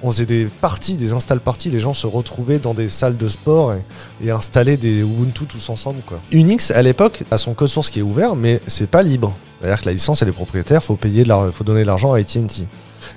On 0.02 0.10
faisait 0.10 0.26
des 0.26 0.46
parties, 0.46 0.96
des 0.96 1.12
install 1.12 1.40
parties, 1.40 1.70
les 1.70 1.78
gens 1.78 1.92
se 1.92 2.06
retrouvaient 2.06 2.58
dans 2.58 2.72
des 2.72 2.88
salles 2.88 3.18
de 3.18 3.28
sport 3.28 3.74
et, 4.22 4.30
installaient 4.30 4.78
des 4.78 5.00
Ubuntu 5.00 5.44
tous 5.44 5.68
ensemble. 5.68 6.00
Unix, 6.32 6.70
à 6.70 6.80
l'époque, 6.80 7.22
a 7.30 7.36
son 7.36 7.52
code 7.52 7.68
source 7.68 7.90
qui 7.90 7.98
est 7.98 8.02
ouvert, 8.02 8.34
mais 8.34 8.62
c'est 8.66 8.88
pas 8.88 9.02
libre. 9.02 9.34
C'est-à-dire 9.60 9.82
que 9.82 9.86
la 9.86 9.92
licence, 9.92 10.22
elle 10.22 10.28
est 10.28 10.32
propriétaire, 10.32 10.82
faut 10.82 10.96
payer, 10.96 11.24
faut 11.52 11.64
donner 11.64 11.82
de 11.82 11.86
l'argent 11.86 12.14
à 12.14 12.18
AT&T. 12.18 12.66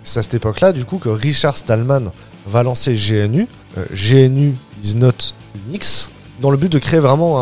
C'est 0.03 0.19
à 0.19 0.23
cette 0.23 0.33
époque-là, 0.33 0.73
du 0.73 0.83
coup, 0.83 0.97
que 0.97 1.07
Richard 1.07 1.55
Stallman 1.55 2.11
va 2.47 2.63
lancer 2.63 2.93
GNU. 2.93 3.47
Euh, 3.77 3.85
GNU 3.93 4.55
is 4.83 4.95
not 4.95 5.33
Unix 5.55 6.09
dans 6.43 6.51
le 6.51 6.57
but 6.57 6.69
de 6.69 6.77
créer 6.77 6.99
vraiment 6.99 7.37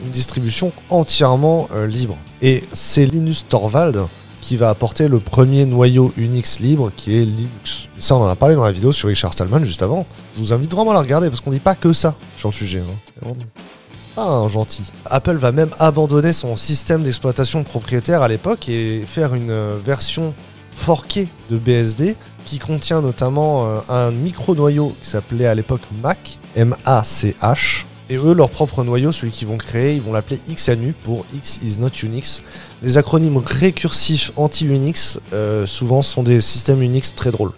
une 0.00 0.10
distribution 0.12 0.70
entièrement 0.88 1.68
euh, 1.74 1.88
libre. 1.88 2.16
Et 2.40 2.62
c'est 2.72 3.04
Linus 3.04 3.44
Torvald 3.48 4.06
qui 4.40 4.56
va 4.56 4.70
apporter 4.70 5.08
le 5.08 5.18
premier 5.18 5.66
noyau 5.66 6.12
Unix 6.16 6.60
libre 6.60 6.92
qui 6.96 7.16
est 7.16 7.24
Linux. 7.24 7.88
ça, 7.98 8.14
on 8.14 8.22
en 8.22 8.28
a 8.28 8.36
parlé 8.36 8.54
dans 8.54 8.62
la 8.62 8.70
vidéo 8.70 8.92
sur 8.92 9.08
Richard 9.08 9.32
Stallman 9.32 9.64
juste 9.64 9.82
avant. 9.82 10.06
Je 10.36 10.42
vous 10.42 10.52
invite 10.52 10.72
vraiment 10.72 10.92
à 10.92 10.94
la 10.94 11.00
regarder 11.00 11.30
parce 11.30 11.40
qu'on 11.40 11.50
dit 11.50 11.58
pas 11.58 11.74
que 11.74 11.92
ça 11.92 12.14
sur 12.36 12.50
le 12.50 12.54
sujet. 12.54 12.80
Hein. 12.80 13.32
pas 14.14 14.22
un 14.22 14.46
gentil. 14.46 14.84
Apple 15.06 15.34
va 15.34 15.50
même 15.50 15.70
abandonner 15.80 16.32
son 16.32 16.56
système 16.56 17.02
d'exploitation 17.02 17.64
propriétaire 17.64 18.22
à 18.22 18.28
l'époque 18.28 18.68
et 18.68 19.02
faire 19.04 19.34
une 19.34 19.50
euh, 19.50 19.78
version 19.84 20.32
forqué 20.76 21.26
de 21.50 21.56
BSD 21.56 22.14
qui 22.44 22.60
contient 22.60 23.00
notamment 23.00 23.66
euh, 23.66 23.80
un 23.88 24.12
micro-noyau 24.12 24.94
qui 25.02 25.08
s'appelait 25.10 25.46
à 25.46 25.56
l'époque 25.56 25.82
Mac, 26.00 26.38
M-A-C-H. 26.54 27.86
Et 28.10 28.16
eux, 28.16 28.34
leur 28.34 28.50
propre 28.50 28.84
noyau, 28.84 29.12
celui 29.12 29.32
qu'ils 29.32 29.48
vont 29.48 29.56
créer, 29.56 29.94
ils 29.94 30.02
vont 30.02 30.12
l'appeler 30.12 30.38
XANU 30.48 30.94
pour 31.04 31.24
X 31.32 31.60
is 31.62 31.80
not 31.80 31.90
Unix. 32.02 32.42
Les 32.82 32.98
acronymes 32.98 33.38
récursifs 33.38 34.32
anti-Unix, 34.36 35.20
euh, 35.32 35.64
souvent, 35.66 36.02
sont 36.02 36.22
des 36.22 36.40
systèmes 36.42 36.82
Unix 36.82 37.14
très 37.14 37.30
drôles. 37.30 37.52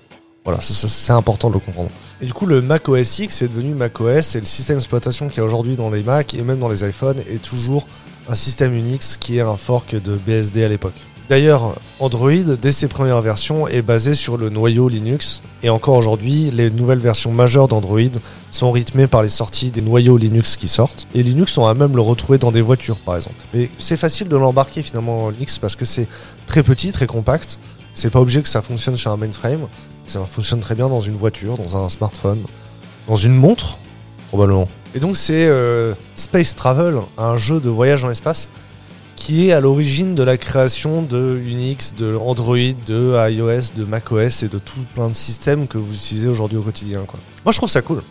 Voilà, 0.45 0.61
c'est 0.63 1.13
important 1.13 1.49
de 1.49 1.55
le 1.55 1.59
comprendre. 1.59 1.91
Et 2.21 2.27
du 2.27 2.33
coup, 2.33 2.47
le 2.47 2.63
Mac 2.63 2.89
OS 2.89 3.19
X 3.19 3.43
est 3.43 3.49
devenu 3.49 3.75
Mac 3.75 4.01
OS 4.01 4.37
et 4.37 4.41
le 4.41 4.47
système 4.47 4.77
d'exploitation 4.77 5.29
qu'il 5.29 5.39
y 5.39 5.41
a 5.41 5.45
aujourd'hui 5.45 5.77
dans 5.77 5.91
les 5.91 6.05
Mac 6.05 6.35
et 6.35 6.43
même 6.43 6.61
dans 6.61 6.69
les 6.69 6.89
iPhones 6.89 7.19
est 7.19 7.43
toujours 7.43 7.85
un 8.29 8.37
système 8.37 8.73
Unix 8.73 9.17
qui 9.17 9.39
est 9.39 9.41
un 9.41 9.57
fork 9.57 10.01
de 10.01 10.15
BSD 10.15 10.63
à 10.63 10.69
l'époque. 10.69 10.95
D'ailleurs, 11.29 11.75
Android, 11.99 12.31
dès 12.31 12.71
ses 12.71 12.87
premières 12.87 13.21
versions, 13.21 13.67
est 13.67 13.83
basé 13.83 14.15
sur 14.15 14.37
le 14.37 14.49
noyau 14.49 14.89
Linux. 14.89 15.43
Et 15.65 15.71
encore 15.71 15.97
aujourd'hui, 15.97 16.53
les 16.53 16.71
nouvelles 16.71 17.01
versions 17.01 17.33
majeures 17.33 17.67
d'Android 17.67 18.21
sont 18.53 18.71
rythmées 18.71 19.09
par 19.09 19.23
les 19.23 19.29
sorties 19.29 19.73
des 19.73 19.83
noyaux 19.83 20.19
Linux 20.19 20.57
qui 20.57 20.69
sortent. 20.69 21.09
Et 21.17 21.25
Linux, 21.25 21.59
on 21.59 21.65
va 21.65 21.75
même 21.75 21.97
le 21.97 22.01
retrouver 22.01 22.39
dans 22.39 22.53
des 22.53 22.61
voitures, 22.61 22.99
par 22.99 23.17
exemple. 23.17 23.35
Mais 23.53 23.69
c'est 23.79 23.97
facile 23.97 24.29
de 24.29 24.37
l'embarquer 24.37 24.83
finalement 24.83 25.25
en 25.25 25.31
Linux 25.31 25.59
parce 25.59 25.75
que 25.75 25.85
c'est 25.85 26.07
très 26.47 26.63
petit, 26.63 26.93
très 26.93 27.09
compact. 27.09 27.59
C'est 27.95 28.11
pas 28.11 28.21
obligé 28.21 28.41
que 28.41 28.49
ça 28.49 28.63
fonctionne 28.63 28.97
sur 28.97 29.11
un 29.11 29.17
mainframe. 29.17 29.67
Ça 30.07 30.21
fonctionne 30.31 30.61
très 30.61 30.77
bien 30.77 30.89
dans 30.89 31.01
une 31.01 31.17
voiture, 31.17 31.59
dans 31.59 31.77
un 31.77 31.89
smartphone, 31.89 32.45
dans 33.09 33.17
une 33.17 33.35
montre, 33.35 33.79
probablement. 34.29 34.69
Et 34.95 35.01
donc 35.01 35.17
c'est 35.17 35.47
euh, 35.47 35.95
Space 36.15 36.55
Travel, 36.55 36.99
un 37.19 37.37
jeu 37.37 37.59
de 37.59 37.69
voyage 37.69 38.03
dans 38.03 38.09
l'espace 38.09 38.49
qui 39.17 39.49
est 39.49 39.53
à 39.53 39.61
l'origine 39.61 40.15
de 40.15 40.23
la 40.23 40.37
création 40.37 41.03
de 41.03 41.41
Unix, 41.45 41.95
de 41.95 42.15
Android, 42.15 42.57
de 42.87 43.31
iOS, 43.31 43.75
de 43.75 43.85
macOS 43.85 44.43
et 44.43 44.49
de 44.49 44.59
tout 44.59 44.85
plein 44.95 45.09
de 45.09 45.15
systèmes 45.15 45.67
que 45.67 45.79
vous 45.79 45.95
utilisez 45.95 46.29
aujourd'hui 46.29 46.59
au 46.59 46.63
quotidien. 46.63 47.05
Moi, 47.45 47.53
je 47.53 47.57
trouve 47.59 47.71
ça 47.71 47.83
cool. 47.83 48.03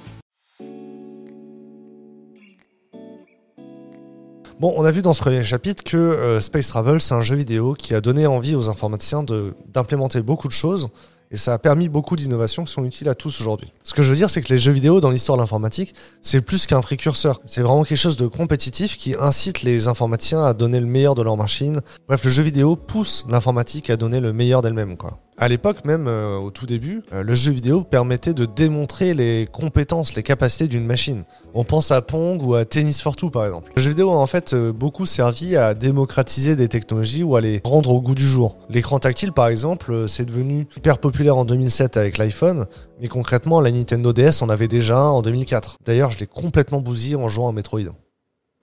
Bon, 4.60 4.74
on 4.78 4.86
a 4.86 4.92
vu 4.92 5.02
dans 5.02 5.14
ce 5.14 5.22
premier 5.22 5.44
chapitre 5.44 5.84
que 5.84 5.98
euh, 5.98 6.40
Space 6.40 6.70
Travel, 6.70 7.02
c'est 7.02 7.14
un 7.14 7.22
jeu 7.22 7.36
vidéo 7.36 7.74
qui 7.74 7.94
a 7.94 8.02
donné 8.02 8.26
envie 8.26 8.56
aux 8.56 8.70
informaticiens 8.70 9.24
d'implémenter 9.68 10.22
beaucoup 10.22 10.48
de 10.48 10.54
choses 10.54 10.90
et 11.32 11.38
ça 11.38 11.54
a 11.54 11.60
permis 11.60 11.90
beaucoup 11.90 12.16
d'innovations 12.16 12.66
qui 12.66 12.72
sont 12.72 12.86
utiles 12.86 13.10
à 13.10 13.16
tous 13.16 13.42
aujourd'hui. 13.42 13.72
Ce 13.84 13.94
que 13.94 14.04
je 14.04 14.12
veux 14.12 14.16
dire, 14.16 14.30
c'est 14.30 14.42
que 14.42 14.54
les 14.54 14.60
jeux 14.60 14.72
vidéo 14.72 15.02
dans 15.02 15.10
l'histoire 15.10 15.38
de 15.38 15.42
l'informatique, 15.42 15.96
c'est 16.22 16.42
plus 16.42 16.66
qu'un 16.68 16.82
précurseur. 16.82 17.40
C'est 17.46 17.62
vraiment 17.62 17.84
quelque 17.84 17.98
chose 17.98 18.18
de 18.18 18.28
compétitif 18.28 18.98
qui 18.98 19.16
incite 19.20 19.64
les 19.64 19.88
informaticiens 19.88 20.44
à 20.44 20.54
donner 20.54 20.80
le 20.80 20.86
meilleur 20.86 21.16
de 21.16 21.22
leur 21.22 21.38
machine. 21.38 21.82
Bref, 22.08 22.24
le 22.24 22.30
jeu 22.30 22.44
vidéo 22.44 22.76
pousse 22.76 23.26
l'informatique 23.30 23.90
à 23.90 23.98
donner 23.98 24.20
le 24.20 24.34
meilleur 24.34 24.62
d'elle-même, 24.62 24.98
quoi. 24.98 25.20
À 25.38 25.50
l'époque, 25.50 25.84
même 25.84 26.08
euh, 26.08 26.38
au 26.38 26.50
tout 26.50 26.66
début, 26.66 27.04
euh, 27.12 27.22
le 27.22 27.36
jeu 27.36 27.52
vidéo 27.52 27.82
permettait 27.82 28.34
de 28.34 28.46
démontrer 28.46 29.14
les 29.14 29.50
compétences, 29.52 30.16
les 30.16 30.24
capacités 30.24 30.70
d'une 30.70 30.86
machine. 30.86 31.26
On 31.54 31.66
pense 31.66 31.92
à 31.92 32.02
Pong 32.02 32.42
ou 32.42 32.56
à 32.56 32.64
Tennis 32.64 33.02
for 33.02 33.18
Two 33.18 33.30
par 33.30 33.46
exemple. 33.46 33.70
Le 33.76 33.82
jeu 33.82 33.90
vidéo 33.90 34.12
a 34.12 34.16
en 34.16 34.28
fait 34.28 34.54
euh, 34.54 34.72
beaucoup 34.72 35.06
servi 35.06 35.58
à 35.58 35.74
démocratiser 35.74 36.56
des 36.56 36.70
technologies 36.70 37.24
ou 37.24 37.36
à 37.36 37.42
les 37.42 37.60
rendre 37.66 37.92
au 37.92 38.00
goût 38.00 38.16
du 38.16 38.26
jour. 38.26 38.56
L'écran 38.70 38.98
tactile 39.00 39.34
par 39.34 39.50
exemple, 39.50 40.08
c'est 40.08 40.24
devenu 40.24 40.70
hyper 40.78 41.00
populaire 41.00 41.36
en 41.36 41.44
2007 41.44 41.98
avec 41.98 42.18
l'iPhone, 42.18 42.66
mais 43.02 43.10
concrètement 43.10 43.60
la 43.60 43.72
Nintendo 43.72 44.14
DS 44.14 44.42
en 44.42 44.48
avait 44.48 44.70
déjà 44.70 45.02
en 45.04 45.22
2004. 45.22 45.80
D'ailleurs, 45.86 46.12
je 46.12 46.20
l'ai 46.20 46.28
complètement 46.28 46.80
bousillé 46.80 47.18
en 47.18 47.28
jouant 47.28 47.50
à 47.50 47.52
Metroid. 47.52 47.82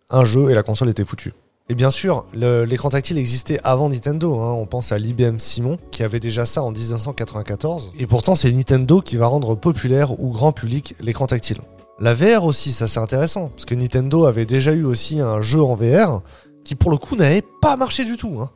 Un 0.09 0.25
jeu 0.25 0.50
et 0.50 0.55
la 0.55 0.62
console 0.62 0.88
était 0.88 1.05
foutue. 1.05 1.35
Et 1.73 1.75
bien 1.75 1.91
sûr, 1.91 2.26
l'écran 2.35 2.91
tactile 2.91 3.17
existait 3.17 3.59
avant 3.64 3.88
Nintendo. 3.88 4.38
Hein. 4.38 4.52
On 4.52 4.67
pense 4.67 4.93
à 4.93 4.99
l'IBM 4.99 5.38
Simon, 5.38 5.79
qui 5.91 6.02
avait 6.02 6.21
déjà 6.21 6.45
ça 6.45 6.62
en 6.62 6.71
1994. 6.71 7.93
Et 7.99 8.07
pourtant, 8.07 8.35
c'est 8.35 8.52
Nintendo 8.52 9.00
qui 9.00 9.17
va 9.17 9.26
rendre 9.26 9.55
populaire 9.55 10.21
ou 10.21 10.33
grand 10.33 10.52
public 10.52 10.95
l'écran 11.00 11.26
tactile. 11.26 11.62
La 11.99 12.12
VR 12.12 12.45
aussi, 12.45 12.73
ça 12.73 12.87
c'est 12.87 13.00
intéressant, 13.00 13.49
parce 13.49 13.64
que 13.64 13.75
Nintendo 13.75 14.26
avait 14.26 14.45
déjà 14.45 14.75
eu 14.75 14.85
aussi 14.85 15.21
un 15.21 15.41
jeu 15.41 15.62
en 15.62 15.75
VR 15.75 16.21
qui 16.62 16.75
pour 16.75 16.91
le 16.91 16.99
coup 16.99 17.17
n'avait 17.17 17.43
pas 17.62 17.79
marché 17.79 18.05
du 18.05 18.19
tout. 18.19 18.37
Hein. 18.38 18.50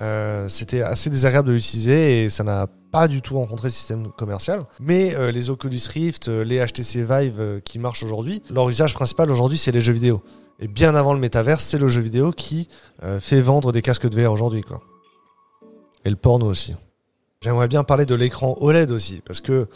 Euh, 0.00 0.48
c'était 0.48 0.82
assez 0.82 1.10
désagréable 1.10 1.48
de 1.48 1.52
l'utiliser 1.52 2.24
et 2.24 2.30
ça 2.30 2.42
n'a 2.42 2.66
pas 2.90 3.06
du 3.06 3.20
tout 3.20 3.34
rencontré 3.34 3.68
le 3.68 3.72
système 3.72 4.08
commercial. 4.16 4.64
Mais 4.80 5.14
euh, 5.14 5.30
les 5.30 5.50
Oculus 5.50 5.80
Rift, 5.92 6.28
euh, 6.28 6.42
les 6.42 6.64
HTC 6.64 7.04
Vive 7.04 7.60
qui 7.64 7.78
marchent 7.78 8.02
aujourd'hui, 8.02 8.42
leur 8.50 8.68
usage 8.68 8.94
principal 8.94 9.30
aujourd'hui 9.30 9.58
c'est 9.58 9.72
les 9.72 9.80
jeux 9.80 9.92
vidéo. 9.92 10.22
Et 10.58 10.68
bien 10.68 10.94
avant 10.94 11.14
le 11.14 11.20
métaverse, 11.20 11.64
c'est 11.64 11.78
le 11.78 11.88
jeu 11.88 12.02
vidéo 12.02 12.32
qui 12.32 12.68
fait 13.20 13.40
vendre 13.40 13.72
des 13.72 13.80
casques 13.80 14.06
de 14.06 14.20
VR 14.20 14.30
aujourd'hui, 14.30 14.60
quoi. 14.60 14.82
Et 16.04 16.10
le 16.10 16.16
porno 16.16 16.44
aussi. 16.44 16.74
J'aimerais 17.40 17.66
bien 17.66 17.82
parler 17.82 18.04
de 18.04 18.14
l'écran 18.14 18.54
OLED 18.60 18.90
aussi, 18.90 19.22
parce 19.24 19.40
que 19.40 19.68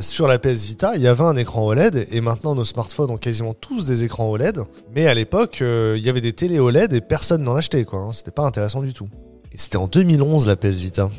sur 0.00 0.28
la 0.28 0.38
PS 0.38 0.64
Vita, 0.66 0.94
il 0.94 1.02
y 1.02 1.08
avait 1.08 1.24
un 1.24 1.34
écran 1.34 1.66
OLED, 1.66 2.06
et 2.12 2.20
maintenant 2.20 2.54
nos 2.54 2.62
smartphones 2.62 3.10
ont 3.10 3.18
quasiment 3.18 3.52
tous 3.52 3.84
des 3.84 4.04
écrans 4.04 4.30
OLED. 4.30 4.60
Mais 4.94 5.08
à 5.08 5.14
l'époque, 5.14 5.58
il 5.60 6.04
y 6.04 6.08
avait 6.08 6.20
des 6.20 6.32
télé 6.32 6.60
OLED 6.60 6.92
et 6.92 7.00
personne 7.00 7.42
n'en 7.42 7.56
achetait, 7.56 7.84
quoi. 7.84 7.98
Hein. 7.98 8.12
C'était 8.12 8.30
pas 8.30 8.44
intéressant 8.44 8.80
du 8.80 8.94
tout. 8.94 9.08
C'était 9.58 9.76
en 9.76 9.88
2011 9.88 10.46
la 10.46 10.54
PS 10.54 10.78
Vita. 10.78 11.10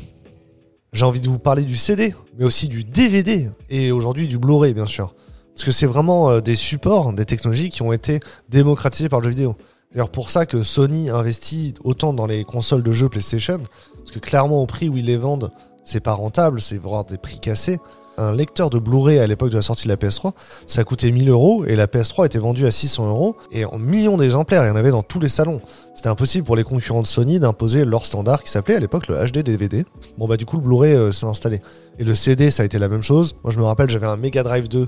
J'ai 0.94 1.04
envie 1.04 1.20
de 1.20 1.28
vous 1.28 1.38
parler 1.38 1.62
du 1.62 1.76
CD, 1.76 2.14
mais 2.38 2.46
aussi 2.46 2.68
du 2.68 2.84
DVD, 2.84 3.50
et 3.68 3.92
aujourd'hui 3.92 4.28
du 4.28 4.38
Blu-ray, 4.38 4.72
bien 4.72 4.86
sûr. 4.86 5.14
Parce 5.54 5.64
que 5.64 5.70
c'est 5.72 5.84
vraiment 5.84 6.30
euh, 6.30 6.40
des 6.40 6.56
supports, 6.56 7.12
des 7.12 7.26
technologies 7.26 7.68
qui 7.68 7.82
ont 7.82 7.92
été 7.92 8.18
démocratisées 8.48 9.10
par 9.10 9.20
le 9.20 9.24
jeu 9.24 9.30
vidéo. 9.30 9.56
D'ailleurs, 9.92 10.08
pour 10.08 10.30
ça 10.30 10.46
que 10.46 10.62
Sony 10.62 11.10
investit 11.10 11.74
autant 11.84 12.14
dans 12.14 12.24
les 12.24 12.44
consoles 12.44 12.82
de 12.82 12.92
jeux 12.92 13.10
PlayStation, 13.10 13.60
parce 13.98 14.10
que 14.10 14.18
clairement, 14.18 14.62
au 14.62 14.66
prix 14.66 14.88
où 14.88 14.96
ils 14.96 15.04
les 15.04 15.18
vendent, 15.18 15.50
c'est 15.84 16.00
pas 16.00 16.14
rentable, 16.14 16.62
c'est 16.62 16.78
voir 16.78 17.04
des 17.04 17.18
prix 17.18 17.40
cassés. 17.40 17.78
Un 18.20 18.34
lecteur 18.34 18.68
de 18.68 18.78
Blu-ray 18.78 19.18
à 19.18 19.26
l'époque 19.26 19.48
de 19.48 19.56
la 19.56 19.62
sortie 19.62 19.84
de 19.84 19.88
la 19.88 19.96
PS3, 19.96 20.32
ça 20.66 20.84
coûtait 20.84 21.10
1000 21.10 21.30
euros 21.30 21.64
et 21.64 21.74
la 21.74 21.86
PS3 21.86 22.26
était 22.26 22.38
vendue 22.38 22.66
à 22.66 22.70
600 22.70 23.08
euros 23.08 23.34
et 23.50 23.64
en 23.64 23.78
millions 23.78 24.18
d'exemplaires. 24.18 24.62
Il 24.64 24.68
y 24.68 24.70
en 24.70 24.76
avait 24.76 24.90
dans 24.90 25.02
tous 25.02 25.20
les 25.20 25.30
salons. 25.30 25.62
C'était 25.94 26.10
impossible 26.10 26.44
pour 26.44 26.54
les 26.54 26.62
concurrents 26.62 27.00
de 27.00 27.06
Sony 27.06 27.40
d'imposer 27.40 27.86
leur 27.86 28.04
standard 28.04 28.42
qui 28.42 28.50
s'appelait 28.50 28.74
à 28.74 28.78
l'époque 28.78 29.08
le 29.08 29.16
HD 29.16 29.38
DVD. 29.38 29.86
Bon, 30.18 30.28
bah, 30.28 30.36
du 30.36 30.44
coup, 30.44 30.56
le 30.56 30.62
Blu-ray 30.62 30.92
euh, 30.92 31.12
s'est 31.12 31.24
installé. 31.24 31.60
Et 31.98 32.04
le 32.04 32.14
CD, 32.14 32.50
ça 32.50 32.62
a 32.62 32.66
été 32.66 32.78
la 32.78 32.88
même 32.88 33.02
chose. 33.02 33.36
Moi, 33.42 33.54
je 33.54 33.58
me 33.58 33.64
rappelle, 33.64 33.88
j'avais 33.88 34.06
un 34.06 34.18
Mega 34.18 34.42
Drive 34.42 34.68
2 34.68 34.82
et 34.82 34.86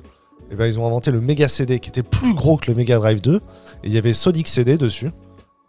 eh 0.51 0.57
ben, 0.57 0.67
ils 0.67 0.79
ont 0.79 0.87
inventé 0.87 1.11
le 1.11 1.23
Mega 1.23 1.49
CD 1.49 1.79
qui 1.79 1.89
était 1.89 2.03
plus 2.03 2.35
gros 2.35 2.59
que 2.59 2.71
le 2.71 2.77
Mega 2.77 2.99
Drive 2.99 3.23
2 3.23 3.37
et 3.37 3.41
il 3.85 3.95
y 3.95 3.97
avait 3.97 4.13
Sonic 4.13 4.47
CD 4.47 4.77
dessus. 4.77 5.11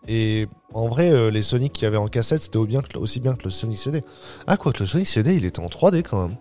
Et 0.09 0.47
en 0.73 0.89
vrai, 0.89 1.11
euh, 1.11 1.31
les 1.31 1.41
Sonic 1.41 1.71
qu'il 1.71 1.83
y 1.83 1.87
avait 1.87 1.95
en 1.95 2.09
cassette, 2.09 2.43
c'était 2.43 2.57
aussi 2.57 3.21
bien 3.21 3.31
que 3.31 3.43
le 3.45 3.51
Sonic 3.51 3.77
CD. 3.77 4.01
Ah, 4.47 4.57
quoi 4.57 4.73
que 4.73 4.79
le 4.79 4.85
Sonic 4.85 5.07
CD, 5.07 5.35
il 5.35 5.45
était 5.45 5.61
en 5.61 5.67
3D 5.67 6.03
quand 6.03 6.27
même. 6.27 6.35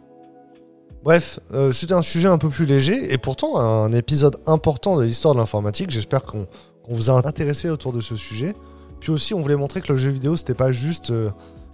Bref, 1.04 1.40
euh, 1.52 1.72
c'était 1.72 1.94
un 1.94 2.02
sujet 2.02 2.28
un 2.28 2.38
peu 2.38 2.48
plus 2.48 2.66
léger 2.66 3.12
et 3.12 3.18
pourtant 3.18 3.58
un 3.58 3.92
épisode 3.92 4.36
important 4.46 4.96
de 4.96 5.04
l'histoire 5.04 5.34
de 5.34 5.40
l'informatique. 5.40 5.90
J'espère 5.90 6.24
qu'on 6.24 6.46
vous 6.88 7.10
a 7.10 7.26
intéressé 7.26 7.68
autour 7.70 7.92
de 7.92 8.00
ce 8.00 8.14
sujet. 8.14 8.54
Puis 9.00 9.10
aussi, 9.10 9.34
on 9.34 9.40
voulait 9.40 9.56
montrer 9.56 9.80
que 9.80 9.92
le 9.92 9.98
jeu 9.98 10.10
vidéo, 10.10 10.36
c'était 10.36 10.54
pas 10.54 10.70
juste 10.70 11.10
euh, 11.10 11.30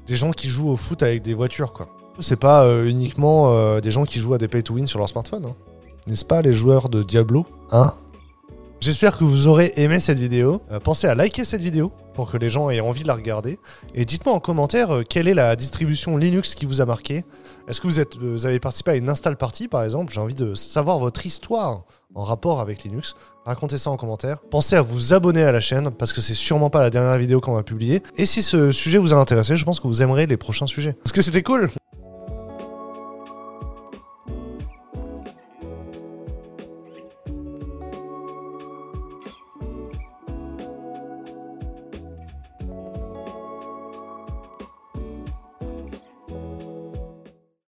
des 0.06 0.16
gens 0.16 0.32
qui 0.32 0.48
jouent 0.48 0.70
au 0.70 0.76
foot 0.76 1.02
avec 1.02 1.22
des 1.22 1.34
voitures, 1.34 1.72
quoi. 1.72 1.88
C'est 2.20 2.40
pas 2.40 2.66
uniquement 2.84 3.78
des 3.78 3.92
gens 3.92 4.04
qui 4.04 4.18
jouent 4.18 4.34
à 4.34 4.38
des 4.38 4.48
pay 4.48 4.60
to 4.60 4.74
win 4.74 4.88
sur 4.88 4.98
leur 4.98 5.08
smartphone. 5.08 5.44
Hein 5.44 5.54
n'est-ce 6.08 6.24
pas, 6.24 6.42
les 6.42 6.52
joueurs 6.52 6.88
de 6.88 7.02
Diablo 7.02 7.46
1 7.70 7.94
J'espère 8.80 9.18
que 9.18 9.24
vous 9.24 9.48
aurez 9.48 9.72
aimé 9.74 9.98
cette 9.98 10.20
vidéo. 10.20 10.62
Euh, 10.70 10.78
pensez 10.78 11.08
à 11.08 11.16
liker 11.16 11.44
cette 11.44 11.60
vidéo 11.60 11.92
pour 12.14 12.30
que 12.30 12.36
les 12.36 12.48
gens 12.48 12.70
aient 12.70 12.78
envie 12.78 13.02
de 13.02 13.08
la 13.08 13.16
regarder. 13.16 13.58
Et 13.94 14.04
dites-moi 14.04 14.32
en 14.32 14.38
commentaire 14.38 14.94
euh, 14.94 15.02
quelle 15.02 15.26
est 15.26 15.34
la 15.34 15.56
distribution 15.56 16.16
Linux 16.16 16.54
qui 16.54 16.64
vous 16.64 16.80
a 16.80 16.86
marqué. 16.86 17.24
Est-ce 17.66 17.80
que 17.80 17.88
vous, 17.88 17.98
êtes, 17.98 18.16
vous 18.16 18.46
avez 18.46 18.60
participé 18.60 18.92
à 18.92 18.94
une 18.94 19.08
install 19.08 19.36
party 19.36 19.66
par 19.66 19.82
exemple? 19.82 20.12
J'ai 20.12 20.20
envie 20.20 20.36
de 20.36 20.54
savoir 20.54 21.00
votre 21.00 21.26
histoire 21.26 21.86
en 22.14 22.22
rapport 22.22 22.60
avec 22.60 22.84
Linux. 22.84 23.16
Racontez 23.44 23.78
ça 23.78 23.90
en 23.90 23.96
commentaire. 23.96 24.38
Pensez 24.48 24.76
à 24.76 24.82
vous 24.82 25.12
abonner 25.12 25.42
à 25.42 25.50
la 25.50 25.60
chaîne 25.60 25.90
parce 25.90 26.12
que 26.12 26.20
c'est 26.20 26.34
sûrement 26.34 26.70
pas 26.70 26.80
la 26.80 26.90
dernière 26.90 27.18
vidéo 27.18 27.40
qu'on 27.40 27.54
va 27.54 27.64
publier. 27.64 28.02
Et 28.16 28.26
si 28.26 28.42
ce 28.42 28.70
sujet 28.70 28.98
vous 28.98 29.12
a 29.12 29.16
intéressé, 29.16 29.56
je 29.56 29.64
pense 29.64 29.80
que 29.80 29.88
vous 29.88 30.02
aimerez 30.02 30.26
les 30.26 30.36
prochains 30.36 30.68
sujets. 30.68 30.92
Parce 30.92 31.12
que 31.12 31.22
c'était 31.22 31.42
cool? 31.42 31.68